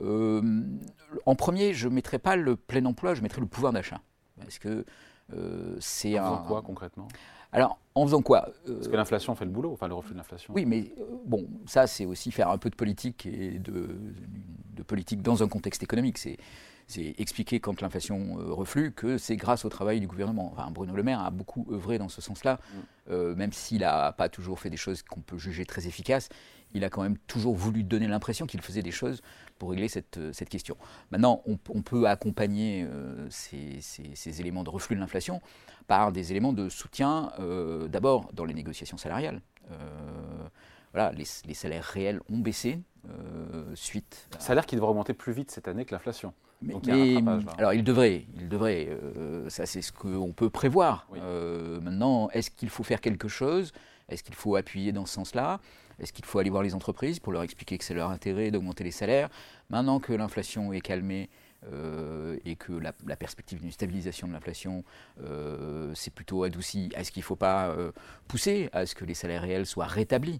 en 0.00 1.34
premier, 1.34 1.74
je 1.74 1.88
ne 1.88 1.94
mettrai 1.94 2.18
pas 2.18 2.36
le 2.36 2.56
plein 2.56 2.84
emploi, 2.84 3.14
je 3.14 3.22
mettrai 3.22 3.40
le 3.40 3.46
pouvoir 3.46 3.72
d'achat. 3.72 4.00
Parce 4.40 4.58
que 4.58 4.84
c'est 5.80 6.16
un. 6.16 6.36
quoi 6.46 6.62
concrètement? 6.62 7.08
Alors, 7.52 7.78
en 7.94 8.04
faisant 8.04 8.22
quoi 8.22 8.48
euh, 8.68 8.74
Parce 8.74 8.88
que 8.88 8.96
l'inflation 8.96 9.34
fait 9.34 9.44
le 9.44 9.50
boulot, 9.50 9.72
enfin 9.72 9.88
le 9.88 9.94
reflux 9.94 10.12
de 10.12 10.18
l'inflation. 10.18 10.52
Oui, 10.54 10.66
mais 10.66 10.92
euh, 10.98 11.04
bon, 11.24 11.48
ça 11.66 11.86
c'est 11.86 12.04
aussi 12.04 12.30
faire 12.30 12.50
un 12.50 12.58
peu 12.58 12.70
de 12.70 12.76
politique 12.76 13.26
et 13.26 13.58
de, 13.58 13.88
politique 14.86 15.22
dans 15.22 15.42
un 15.42 15.48
contexte 15.48 15.82
économique. 15.82 16.18
C'est 16.18 16.38
expliquer 17.18 17.60
quand 17.60 17.82
l'inflation 17.82 18.38
euh, 18.38 18.52
reflue 18.52 18.92
que 18.92 19.18
c'est 19.18 19.36
grâce 19.36 19.64
au 19.64 19.68
travail 19.68 20.00
du 20.00 20.06
gouvernement. 20.06 20.50
Enfin, 20.52 20.70
Bruno 20.70 20.94
Le 20.94 21.02
Maire 21.02 21.20
a 21.20 21.30
beaucoup 21.30 21.66
œuvré 21.70 21.98
dans 21.98 22.08
ce 22.08 22.20
sens-là, 22.20 22.60
mm. 23.10 23.34
même 23.34 23.52
s'il 23.52 23.80
n'a 23.80 24.12
pas 24.12 24.28
toujours 24.28 24.60
fait 24.60 24.70
des 24.70 24.76
choses 24.76 25.02
qu'on 25.02 25.20
peut 25.20 25.38
juger 25.38 25.66
très 25.66 25.86
efficaces. 25.86 26.28
Il 26.74 26.84
a 26.84 26.90
quand 26.90 27.02
même 27.02 27.16
toujours 27.26 27.54
voulu 27.54 27.82
donner 27.82 28.06
l'impression 28.08 28.46
qu'il 28.46 28.60
faisait 28.60 28.82
des 28.82 28.90
choses 28.90 29.22
pour 29.58 29.70
régler 29.70 29.88
cette, 29.88 30.18
cette 30.32 30.48
question. 30.48 30.76
Maintenant, 31.10 31.42
on, 31.46 31.82
peut 31.82 32.06
accompagner 32.06 32.86
ces, 33.30 33.80
ces, 33.80 34.40
éléments 34.40 34.64
de 34.64 34.70
reflux 34.70 34.96
de 34.96 35.00
l'inflation 35.00 35.40
par 35.88 36.12
des 36.12 36.30
éléments 36.30 36.52
de 36.52 36.68
soutien, 36.68 37.32
euh, 37.40 37.88
d'abord 37.88 38.30
dans 38.32 38.44
les 38.44 38.54
négociations 38.54 38.98
salariales. 38.98 39.40
Euh, 39.72 39.74
voilà, 40.92 41.12
les, 41.12 41.54
salaires 41.54 41.84
réels 41.84 42.20
ont 42.30 42.38
baissé 42.38 42.80
euh, 43.08 43.64
suite. 43.74 44.28
À... 44.36 44.40
Salaire 44.40 44.66
qui 44.66 44.76
devrait 44.76 44.90
augmenter 44.90 45.14
plus 45.14 45.32
vite 45.32 45.50
cette 45.50 45.66
année 45.66 45.84
que 45.84 45.94
l'inflation. 45.94 46.32
Mais, 46.60 46.74
alors 47.56 47.72
il 47.72 47.84
devrait, 47.84 48.26
il 48.36 48.48
devrait. 48.48 48.88
ça 49.48 49.64
c'est 49.64 49.80
ce 49.80 49.92
qu'on 49.92 50.32
peut 50.32 50.50
prévoir. 50.50 51.06
maintenant, 51.12 52.28
est-ce 52.30 52.50
qu'il 52.50 52.68
faut 52.68 52.82
faire 52.82 53.00
quelque 53.00 53.28
chose? 53.28 53.72
Est-ce 54.08 54.24
qu'il 54.24 54.34
faut 54.34 54.56
appuyer 54.56 54.90
dans 54.92 55.06
ce 55.06 55.14
sens-là? 55.14 55.60
Est-ce 55.98 56.12
qu'il 56.12 56.24
faut 56.24 56.38
aller 56.38 56.50
voir 56.50 56.62
les 56.62 56.74
entreprises 56.74 57.18
pour 57.18 57.32
leur 57.32 57.42
expliquer 57.42 57.78
que 57.78 57.84
c'est 57.84 57.94
leur 57.94 58.10
intérêt 58.10 58.50
d'augmenter 58.50 58.84
les 58.84 58.90
salaires 58.90 59.28
Maintenant 59.70 60.00
que 60.00 60.12
l'inflation 60.12 60.72
est 60.72 60.80
calmée, 60.80 61.28
euh, 61.72 62.38
et 62.44 62.54
que 62.54 62.72
la, 62.72 62.92
perspective 63.16 63.60
d'une 63.60 63.72
stabilisation 63.72 64.28
de 64.28 64.32
l'inflation 64.32 64.84
euh, 65.24 65.92
s'est 65.92 66.12
plutôt 66.12 66.44
adoucie, 66.44 66.88
est-ce 66.94 67.10
qu'il 67.10 67.22
ne 67.22 67.24
faut 67.24 67.34
pas 67.34 67.70
euh, 67.70 67.90
pousser 68.28 68.68
à 68.72 68.86
ce 68.86 68.94
que 68.94 69.04
les 69.04 69.14
salaires 69.14 69.42
réels 69.42 69.66
soient 69.66 69.86
rétablis 69.86 70.38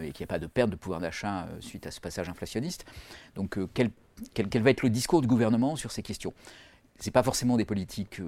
et 0.00 0.12
qu'il 0.12 0.22
n'y 0.22 0.24
ait 0.24 0.26
pas 0.26 0.38
de 0.38 0.46
perte 0.46 0.70
de 0.70 0.76
pouvoir 0.76 1.00
d'achat 1.00 1.48
suite 1.58 1.88
à 1.88 1.90
ce 1.90 2.00
passage 2.00 2.28
inflationniste? 2.28 2.84
Donc 3.34 3.58
quel, 3.74 3.90
va 4.62 4.70
être 4.70 4.82
le 4.82 4.90
discours 4.90 5.22
du 5.22 5.26
gouvernement 5.26 5.74
sur 5.74 5.90
ces 5.90 6.04
questions? 6.04 6.32
Ce 7.00 7.08
n'est 7.08 7.12
pas 7.12 7.22
forcément 7.22 7.56
des 7.56 7.64
politiques 7.64 8.20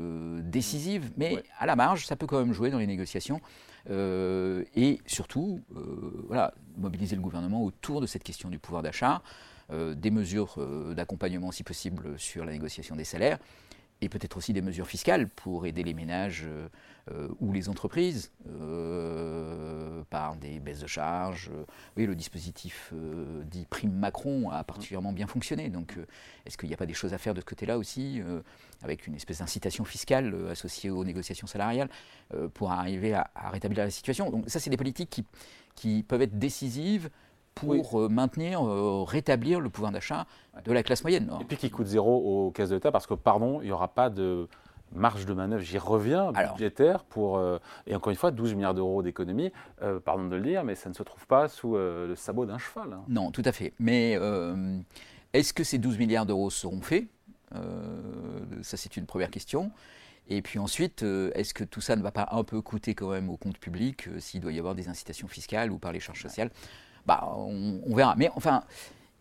décisives, 0.42 1.10
mais 1.16 1.42
à 1.58 1.66
la 1.66 1.76
marge, 1.76 2.06
ça 2.06 2.16
peut 2.16 2.26
quand 2.26 2.38
même 2.38 2.52
jouer 2.52 2.70
dans 2.70 2.78
les 2.78 2.86
négociations. 2.86 3.40
et 3.90 5.00
surtout, 5.06 5.60
voilà, 6.26 6.54
mobiliser 6.78 7.16
le 7.16 7.22
gouvernement 7.22 7.62
autour 7.62 8.00
de 8.00 8.06
cette 8.06 8.24
question 8.24 8.48
du 8.48 8.58
pouvoir 8.58 8.82
d'achat. 8.82 9.22
Euh, 9.72 9.94
des 9.94 10.10
mesures 10.10 10.54
euh, 10.58 10.92
d'accompagnement 10.92 11.50
si 11.50 11.62
possible 11.62 12.18
sur 12.18 12.44
la 12.44 12.52
négociation 12.52 12.96
des 12.96 13.04
salaires 13.04 13.38
et 14.02 14.08
peut-être 14.08 14.36
aussi 14.36 14.52
des 14.52 14.60
mesures 14.60 14.86
fiscales 14.86 15.28
pour 15.28 15.64
aider 15.64 15.82
les 15.82 15.94
ménages 15.94 16.46
euh, 17.10 17.28
ou 17.40 17.52
les 17.52 17.68
entreprises 17.68 18.30
par 20.10 20.36
des 20.36 20.60
baisses 20.60 20.80
de 20.80 20.86
charges. 20.86 21.50
oui, 21.96 22.04
le 22.06 22.14
dispositif 22.14 22.92
dit 23.44 23.66
prime 23.70 23.92
Macron 23.92 24.50
a 24.50 24.62
particulièrement 24.62 25.12
bien 25.12 25.26
fonctionné. 25.26 25.70
Donc, 25.70 25.96
est-ce 26.44 26.58
qu'il 26.58 26.68
n'y 26.68 26.74
a 26.74 26.76
pas 26.76 26.86
des 26.86 26.94
choses 26.94 27.14
à 27.14 27.18
faire 27.18 27.32
de 27.32 27.40
ce 27.40 27.46
côté-là 27.46 27.78
aussi, 27.78 28.20
avec 28.82 29.06
une 29.06 29.14
espèce 29.14 29.38
d'incitation 29.38 29.84
fiscale 29.84 30.34
associée 30.50 30.90
aux 30.90 31.04
négociations 31.04 31.46
salariales, 31.46 31.88
pour 32.52 32.72
arriver 32.72 33.14
à, 33.14 33.30
rétablir 33.50 33.84
la 33.84 33.90
situation? 33.90 34.30
Donc, 34.30 34.44
ça, 34.48 34.60
c'est 34.60 34.70
des 34.70 34.76
politiques 34.76 35.24
qui 35.74 36.02
peuvent 36.02 36.22
être 36.22 36.38
décisives 36.38 37.08
pour 37.54 38.00
euh, 38.00 38.08
maintenir, 38.08 38.64
euh, 38.64 39.02
rétablir 39.02 39.60
le 39.60 39.68
pouvoir 39.68 39.92
d'achat 39.92 40.26
de 40.64 40.72
la 40.72 40.82
classe 40.82 41.02
moyenne. 41.02 41.30
Et 41.40 41.44
puis 41.44 41.56
qui 41.56 41.70
coûte 41.70 41.86
zéro 41.86 42.46
aux 42.46 42.50
caisses 42.50 42.70
de 42.70 42.76
l'État 42.76 42.92
parce 42.92 43.06
que, 43.06 43.14
pardon, 43.14 43.60
il 43.60 43.66
n'y 43.66 43.72
aura 43.72 43.88
pas 43.88 44.10
de 44.10 44.48
marge 44.94 45.24
de 45.24 45.32
manœuvre, 45.32 45.62
j'y 45.62 45.78
reviens, 45.78 46.32
budgétaire 46.32 47.04
pour, 47.04 47.38
euh, 47.38 47.58
et 47.86 47.94
encore 47.94 48.10
une 48.10 48.16
fois, 48.16 48.30
12 48.30 48.54
milliards 48.54 48.74
d'euros 48.74 49.02
d'économie, 49.02 49.50
pardon 50.04 50.28
de 50.28 50.36
le 50.36 50.42
dire, 50.42 50.64
mais 50.64 50.74
ça 50.74 50.90
ne 50.90 50.94
se 50.94 51.02
trouve 51.02 51.26
pas 51.26 51.48
sous 51.48 51.76
le 51.76 52.14
sabot 52.14 52.44
d'un 52.44 52.58
cheval. 52.58 52.92
Hein. 52.92 53.02
Non, 53.08 53.30
tout 53.30 53.42
à 53.46 53.52
fait. 53.52 53.72
Mais 53.78 54.18
est-ce 55.32 55.54
que 55.54 55.64
ces 55.64 55.78
12 55.78 55.98
milliards 55.98 56.26
d'euros 56.26 56.50
seront 56.50 56.82
faits? 56.82 57.06
Ça, 58.60 58.76
c'est 58.76 58.98
une 58.98 59.06
première 59.06 59.30
question. 59.30 59.72
Et 60.28 60.42
puis 60.42 60.58
ensuite, 60.58 61.02
est-ce 61.34 61.54
que 61.54 61.64
tout 61.64 61.80
ça 61.80 61.96
ne 61.96 62.02
va 62.02 62.12
pas 62.12 62.28
un 62.30 62.44
peu 62.44 62.60
coûter 62.60 62.94
quand 62.94 63.12
même 63.12 63.30
au 63.30 63.38
compte 63.38 63.56
public 63.56 64.10
s'il 64.18 64.42
doit 64.42 64.52
y 64.52 64.58
avoir 64.58 64.74
des 64.74 64.88
incitations 64.88 65.26
fiscales 65.26 65.72
ou 65.72 65.78
par 65.78 65.92
les 65.92 66.00
charges 66.00 66.20
sociales? 66.20 66.50
Bah, 67.06 67.32
on, 67.36 67.94
verra. 67.94 68.14
Mais 68.16 68.30
enfin, 68.34 68.62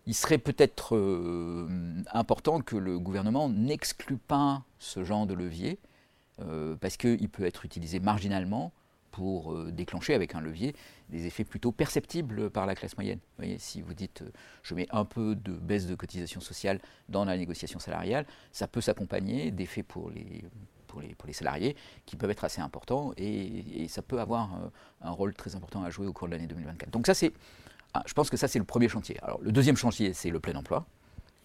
il 0.06 0.14
serait 0.14 0.38
peut-être 0.38 0.96
euh, 0.96 1.68
important 2.12 2.62
que 2.62 2.76
le 2.76 3.00
gouvernement 3.00 3.50
n'exclue 3.50 4.18
pas 4.18 4.64
ce 4.80 5.04
genre 5.04 5.26
de 5.28 5.34
levier, 5.34 5.80
euh, 6.42 6.76
parce 6.76 6.98
qu'il 6.98 7.30
peut 7.30 7.46
être 7.46 7.66
utilisé 7.66 8.00
marginalement 8.00 8.72
pour 9.12 9.54
euh, 9.54 9.72
déclencher 9.72 10.14
avec 10.14 10.36
un 10.36 10.42
levier 10.42 10.74
des 11.10 11.28
effets 11.28 11.44
plutôt 11.44 11.72
perceptibles 11.72 12.50
par 12.50 12.66
la 12.66 12.76
classe 12.76 12.96
moyenne. 12.96 13.20
Si 13.58 13.82
vous 13.82 13.94
dites 13.94 14.24
je 14.64 14.74
mets 14.74 14.88
un 14.92 15.04
peu 15.04 15.36
de 15.36 15.52
baisse 15.52 15.86
de 15.88 15.96
cotisation 15.96 16.40
sociale 16.40 16.80
dans 17.10 17.26
la 17.26 17.38
négociation 17.38 17.80
salariale, 17.80 18.26
ça 18.54 18.68
peut 18.68 18.82
s'accompagner 18.82 19.52
d'effets 19.52 19.84
pour 19.84 20.10
les, 20.10 20.44
salariés 21.34 21.76
qui 22.06 22.16
peuvent 22.16 22.32
être 22.32 22.44
assez 22.44 22.62
importants 22.62 23.14
et, 23.18 23.88
ça 23.88 24.02
peut 24.02 24.20
avoir 24.20 24.72
un 25.02 25.12
rôle 25.12 25.34
très 25.34 25.56
important 25.56 25.84
à 25.84 25.90
jouer 25.90 26.08
au 26.08 26.14
cours 26.14 26.28
de 26.28 26.34
l'année 26.34 26.48
2024. 26.48 26.90
Donc 26.92 27.08
ça 27.08 27.14
c'est 27.14 27.34
je 28.05 28.13
pense 28.13 28.29
que 28.29 28.38
ça, 28.38 28.48
c'est 28.48 28.60
le 28.60 28.65
premier 28.65 28.88
chantier. 28.88 29.17
Alors, 29.21 29.39
le 29.41 29.51
deuxième 29.51 29.77
chantier, 29.77 30.13
c'est 30.13 30.29
le 30.29 30.39
plein 30.39 30.55
emploi. 30.55 30.86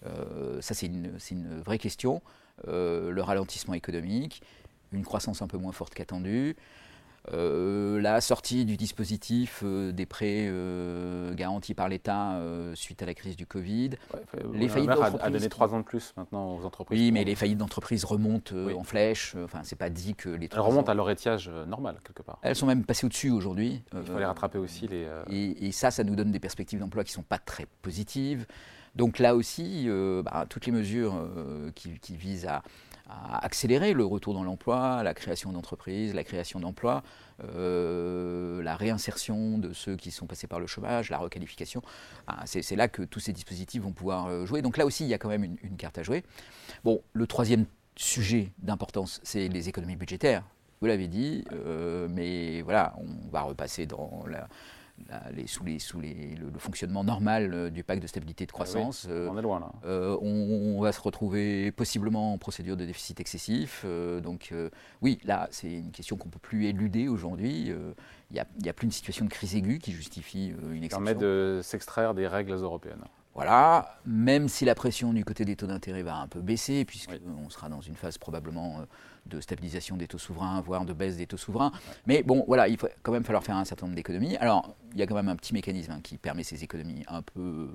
Euh, 0.04 0.60
ça, 0.60 0.74
c'est 0.74 0.86
une, 0.86 1.18
une, 1.30 1.60
vraie 1.60 1.78
question. 1.78 2.22
Euh, 2.68 3.10
le 3.10 3.22
ralentissement 3.22 3.74
économique, 3.74 4.42
une 4.92 5.04
croissance 5.04 5.42
un 5.42 5.46
peu 5.46 5.58
moins 5.58 5.72
forte 5.72 5.94
qu'attendue, 5.94 6.56
euh, 7.32 8.00
la 8.00 8.20
sortie 8.20 8.64
du 8.64 8.76
dispositif 8.76 9.64
des 9.64 10.06
prêts 10.06 10.50
garantis 11.34 11.74
par 11.74 11.88
l'État 11.88 12.40
suite 12.74 13.02
à 13.02 13.06
la 13.06 13.14
crise 13.14 13.36
du 13.36 13.46
Covid. 13.46 13.90
les 14.52 14.68
faillites 14.68 14.88
d'entreprises. 14.90 15.20
a 15.22 15.30
donné 15.30 15.48
trois 15.48 15.74
ans 15.74 15.78
de 15.78 15.84
plus 15.84 16.12
maintenant 16.16 16.56
aux 16.56 16.64
entreprises. 16.64 16.98
Oui, 16.98 17.12
mais 17.12 17.24
les 17.24 17.34
faillites 17.34 17.58
d'entreprises 17.58 18.04
remontent 18.04 18.54
en 18.56 18.84
flèche. 18.84 19.34
Enfin, 19.44 19.60
c'est 19.62 19.76
pas 19.76 19.90
dit 19.90 20.14
que 20.14 20.28
les. 20.28 20.48
Elles 20.52 20.60
remontent 20.60 20.90
à 20.90 20.94
leur 20.94 21.10
étiage 21.10 21.50
normal 21.66 21.96
quelque 22.04 22.22
part. 22.22 22.38
Elles 22.42 22.56
sont 22.56 22.66
même 22.66 22.84
passées 22.84 23.06
au-dessus 23.06 23.30
aujourd'hui. 23.30 23.82
Il 23.94 24.02
faut 24.02 24.18
les 24.18 24.24
rattraper 24.24 24.58
aussi 24.58 24.86
les. 24.88 25.06
Et, 25.30 25.66
et, 25.66 25.72
ça, 25.72 25.90
ça 25.90 26.04
nous 26.04 26.16
donne 26.16 26.30
des 26.30 26.40
perspectives 26.40 26.80
d'emploi 26.80 27.04
qui 27.04 27.12
sont 27.12 27.22
pas 27.22 27.38
très 27.38 27.66
positives. 27.82 28.46
Donc 28.94 29.18
là 29.18 29.36
aussi, 29.36 29.88
bah, 30.24 30.46
toutes 30.48 30.66
les 30.66 30.72
mesures 30.72 31.14
qui, 31.74 31.98
qui 32.00 32.16
visent 32.16 32.46
à 32.46 32.62
à 33.08 33.44
accélérer 33.44 33.92
le 33.92 34.04
retour 34.04 34.34
dans 34.34 34.42
l'emploi, 34.42 35.02
la 35.02 35.14
création 35.14 35.52
d'entreprises, 35.52 36.14
la 36.14 36.24
création 36.24 36.60
d'emplois, 36.60 37.02
euh, 37.44 38.62
la 38.62 38.76
réinsertion 38.76 39.58
de 39.58 39.72
ceux 39.72 39.96
qui 39.96 40.10
sont 40.10 40.26
passés 40.26 40.46
par 40.46 40.58
le 40.58 40.66
chômage, 40.66 41.10
la 41.10 41.18
requalification. 41.18 41.82
Ah, 42.26 42.42
c'est 42.46 42.76
là 42.76 42.88
que 42.88 43.02
tous 43.02 43.20
ces 43.20 43.32
dispositifs 43.32 43.82
vont 43.82 43.92
pouvoir 43.92 44.26
euh, 44.26 44.46
jouer. 44.46 44.62
Donc 44.62 44.76
là 44.76 44.86
aussi, 44.86 45.04
il 45.04 45.08
y 45.08 45.14
a 45.14 45.18
quand 45.18 45.28
même 45.28 45.44
une, 45.44 45.76
carte 45.76 45.98
à 45.98 46.02
jouer. 46.02 46.24
Bon, 46.82 47.02
le 47.12 47.26
troisième 47.26 47.66
sujet 47.96 48.52
d'importance, 48.58 49.20
c'est 49.22 49.48
les 49.48 49.68
économies 49.68 49.96
budgétaires. 49.96 50.42
Vous 50.80 50.86
l'avez 50.86 51.08
dit, 51.08 51.44
euh, 51.52 52.08
mais 52.10 52.62
voilà, 52.62 52.94
on 52.98 53.30
va 53.30 53.42
repasser 53.42 53.86
dans 53.86 54.24
la, 54.28 54.48
les, 55.34 55.46
sous, 55.46 55.64
les, 55.64 55.78
sous 55.78 56.00
les, 56.00 56.34
le, 56.34 56.58
fonctionnement 56.58 57.04
normal 57.04 57.52
euh, 57.54 57.70
du 57.70 57.84
pacte 57.84 58.02
de 58.02 58.06
stabilité 58.06 58.44
et 58.44 58.46
de 58.46 58.52
ah 58.52 58.54
croissance. 58.54 59.06
Euh, 59.08 59.28
on 59.30 59.38
est 59.38 59.42
loin 59.42 59.60
là. 59.60 59.72
Euh, 59.84 60.16
on, 60.20 60.80
va 60.80 60.92
se 60.92 61.00
retrouver 61.00 61.72
possiblement 61.72 62.34
en 62.34 62.38
procédure 62.38 62.76
de 62.76 62.84
déficit 62.84 63.20
excessif. 63.20 63.84
donc 64.22 64.52
oui, 65.00 65.18
là, 65.24 65.48
c'est 65.50 65.70
une 65.70 65.90
question 65.90 66.16
qu'on 66.16 66.28
ne 66.28 66.32
peut 66.32 66.38
plus 66.38 66.66
éluder 66.66 67.08
aujourd'hui. 67.08 67.72
Il 68.30 68.34
n'y 68.34 68.40
a, 68.40 68.46
a, 68.66 68.72
plus 68.72 68.86
une 68.86 68.92
situation 68.92 69.24
de 69.24 69.30
crise 69.30 69.56
aiguë 69.56 69.78
qui 69.78 69.92
justifie 69.92 70.48
une 70.48 70.84
exception. 70.84 71.04
permet 71.04 71.14
de 71.14 71.60
s'extraire 71.62 72.14
des 72.14 72.26
règles 72.26 72.52
européennes. 72.52 73.04
Voilà, 73.36 73.98
même 74.06 74.48
si 74.48 74.64
la 74.64 74.74
pression 74.74 75.12
du 75.12 75.22
côté 75.22 75.44
des 75.44 75.56
taux 75.56 75.66
d'intérêt 75.66 76.02
va 76.02 76.16
un 76.16 76.26
peu 76.26 76.40
baisser, 76.40 76.86
puisqu'on 76.86 77.50
sera 77.50 77.68
dans 77.68 77.82
une 77.82 77.94
phase 77.94 78.16
probablement 78.16 78.78
euh, 78.80 78.84
de 79.26 79.42
stabilisation 79.42 79.98
des 79.98 80.08
taux 80.08 80.16
souverains, 80.16 80.62
voire 80.62 80.86
de 80.86 80.94
baisse 80.94 81.18
des 81.18 81.26
taux 81.26 81.36
souverains. 81.36 81.70
Mais 82.06 82.22
bon, 82.22 82.44
voilà, 82.46 82.66
il 82.66 82.78
faut 82.78 82.88
quand 83.02 83.12
même 83.12 83.24
falloir 83.24 83.44
faire 83.44 83.56
un 83.56 83.66
certain 83.66 83.84
nombre 83.84 83.96
d'économies. 83.96 84.38
Alors, 84.38 84.74
il 84.94 84.98
y 84.98 85.02
a 85.02 85.06
quand 85.06 85.14
même 85.14 85.28
un 85.28 85.36
petit 85.36 85.52
mécanisme 85.52 85.92
hein, 85.92 86.00
qui 86.02 86.16
permet 86.16 86.44
ces 86.44 86.64
économies 86.64 87.04
un 87.08 87.20
peu 87.20 87.68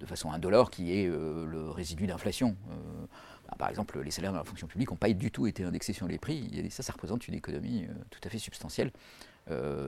de 0.00 0.04
façon 0.04 0.30
indolore, 0.30 0.70
qui 0.70 0.92
est 0.92 1.08
euh, 1.08 1.46
le 1.46 1.70
résidu 1.70 2.06
d'inflation. 2.06 2.54
Euh, 2.70 3.06
bah, 3.48 3.56
par 3.58 3.70
exemple, 3.70 3.98
les 4.02 4.10
salaires 4.10 4.32
dans 4.32 4.38
la 4.38 4.44
fonction 4.44 4.66
publique 4.66 4.90
n'ont 4.90 4.98
pas 4.98 5.10
du 5.10 5.30
tout 5.30 5.46
été 5.46 5.64
indexés 5.64 5.94
sur 5.94 6.08
les 6.08 6.18
prix. 6.18 6.50
Et 6.52 6.68
ça, 6.68 6.82
ça 6.82 6.92
représente 6.92 7.26
une 7.26 7.34
économie 7.34 7.86
tout 8.10 8.20
à 8.22 8.28
fait 8.28 8.38
substantielle. 8.38 8.92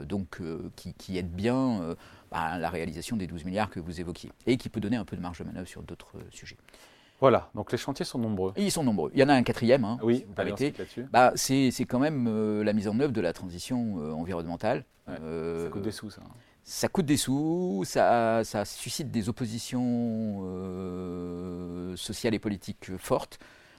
donc, 0.05 0.41
qui, 0.75 0.95
qui, 0.95 1.19
aide 1.19 1.33
bien 1.33 1.97
bah, 2.30 2.59
la 2.59 2.71
réalisation 2.71 3.16
des 3.16 3.26
12 3.26 3.45
milliards 3.45 3.71
que 3.71 3.80
vous 3.80 4.00
évoquiez, 4.00 4.33
et 4.47 4.56
qui 4.56 4.68
peut 4.68 4.80
donner 4.80 4.97
un 4.97 5.04
peu 5.04 5.16
de 5.16 5.23
marge 5.23 5.38
de 5.38 5.45
manœuvre 5.45 5.68
sur 5.68 5.83
d'autres 5.83 6.16
euh, 6.16 6.23
sujets. 6.30 6.56
Voilà, 7.21 7.50
donc 7.54 7.73
les 7.73 7.78
chantiers 7.78 8.04
sont 8.04 8.18
nombreux. 8.18 8.52
ils 8.56 8.71
sont 8.71 8.85
nombreux. 8.85 9.11
Il 9.14 9.21
y 9.21 9.23
en 9.23 9.28
a 9.28 9.35
un 9.35 9.42
quatrième, 9.42 9.85
hein, 9.85 9.99
oui, 10.02 10.26
bah, 11.11 11.33
c'est 11.37 11.85
quand 11.88 11.99
même 11.99 12.26
euh, 12.28 12.62
la 12.62 12.73
mise 12.73 12.88
en 12.88 12.99
œuvre 13.00 13.12
de 13.12 13.21
la 13.21 13.33
transition 13.33 13.99
euh, 14.00 14.12
environnementale. 14.12 14.85
ça 15.06 15.68
coûte 15.71 15.83
des 15.83 15.92
sous, 15.92 16.11
ça. 16.11 16.21
Hein. 16.25 16.30
Ça 16.64 16.88
coûte 16.88 17.06
des 17.06 17.16
sous, 17.16 17.85
ça, 17.87 18.42
ça 18.42 18.64
suscite 18.64 19.11
des 19.12 19.28
oppositions 19.28 20.42
sociales 21.97 22.35
et 22.35 22.40
politiques 22.40 22.90
fortes. 22.99 23.38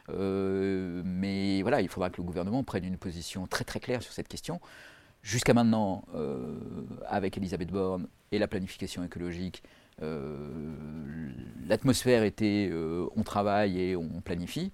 mais 0.09 1.61
voilà, 1.63 1.81
il 1.81 1.89
faudra 1.89 2.09
que 2.09 2.17
le 2.17 2.23
gouvernement 2.23 2.63
prenne 2.63 2.85
une 2.85 2.97
position 2.97 3.45
très 3.45 3.65
très 3.65 3.81
claire 3.81 4.01
sur 4.01 4.13
cette 4.13 4.29
question. 4.29 4.61
Jusqu'à 5.27 5.53
maintenant, 5.53 6.05
euh, 6.15 6.55
avec 7.05 7.35
Elisabeth 7.35 7.69
Borne 7.69 8.07
et 8.31 8.39
la 8.39 8.47
planification 8.47 9.03
écologique, 9.03 9.61
euh, 10.01 10.47
l'atmosphère 11.67 12.23
était 12.23 12.69
euh, 12.71 13.09
on 13.13 13.23
travaille 13.23 13.77
et 13.77 13.97
on 13.97 14.21
planifie. 14.21 14.71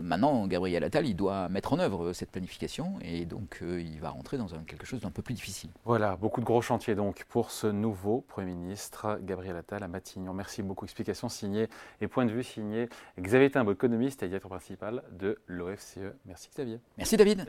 maintenant, 0.00 0.46
Gabriel 0.46 0.84
Attal, 0.84 1.06
il 1.06 1.14
doit 1.14 1.50
mettre 1.50 1.74
en 1.74 1.78
œuvre 1.80 2.14
cette 2.14 2.30
planification 2.30 2.94
et 3.02 3.26
donc 3.26 3.58
il 3.60 4.00
va 4.00 4.08
rentrer 4.08 4.38
dans 4.38 4.46
quelque 4.66 4.86
chose 4.86 5.02
d'un 5.02 5.10
peu 5.10 5.20
plus 5.20 5.34
difficile. 5.34 5.68
Voilà, 5.84 6.16
beaucoup 6.16 6.40
de 6.40 6.46
gros 6.46 6.62
chantiers 6.62 6.94
donc 6.94 7.24
pour 7.28 7.50
ce 7.50 7.66
nouveau 7.66 8.24
Premier 8.28 8.54
ministre, 8.54 9.18
Gabriel 9.22 9.56
Attal 9.56 9.82
à 9.82 9.88
Matignon. 9.88 10.32
Merci 10.32 10.62
beaucoup. 10.62 10.86
Explication 10.86 11.28
signée 11.28 11.68
et 12.00 12.08
point 12.08 12.24
de 12.24 12.32
vue 12.32 12.44
signé 12.44 12.88
Xavier 13.20 13.50
Timbo, 13.50 13.72
économiste 13.72 14.22
et 14.22 14.28
directeur 14.28 14.50
principal 14.50 15.02
de 15.10 15.38
l'OFCE. 15.46 16.14
Merci 16.24 16.48
Xavier. 16.48 16.80
Merci 16.96 17.18
David. 17.18 17.44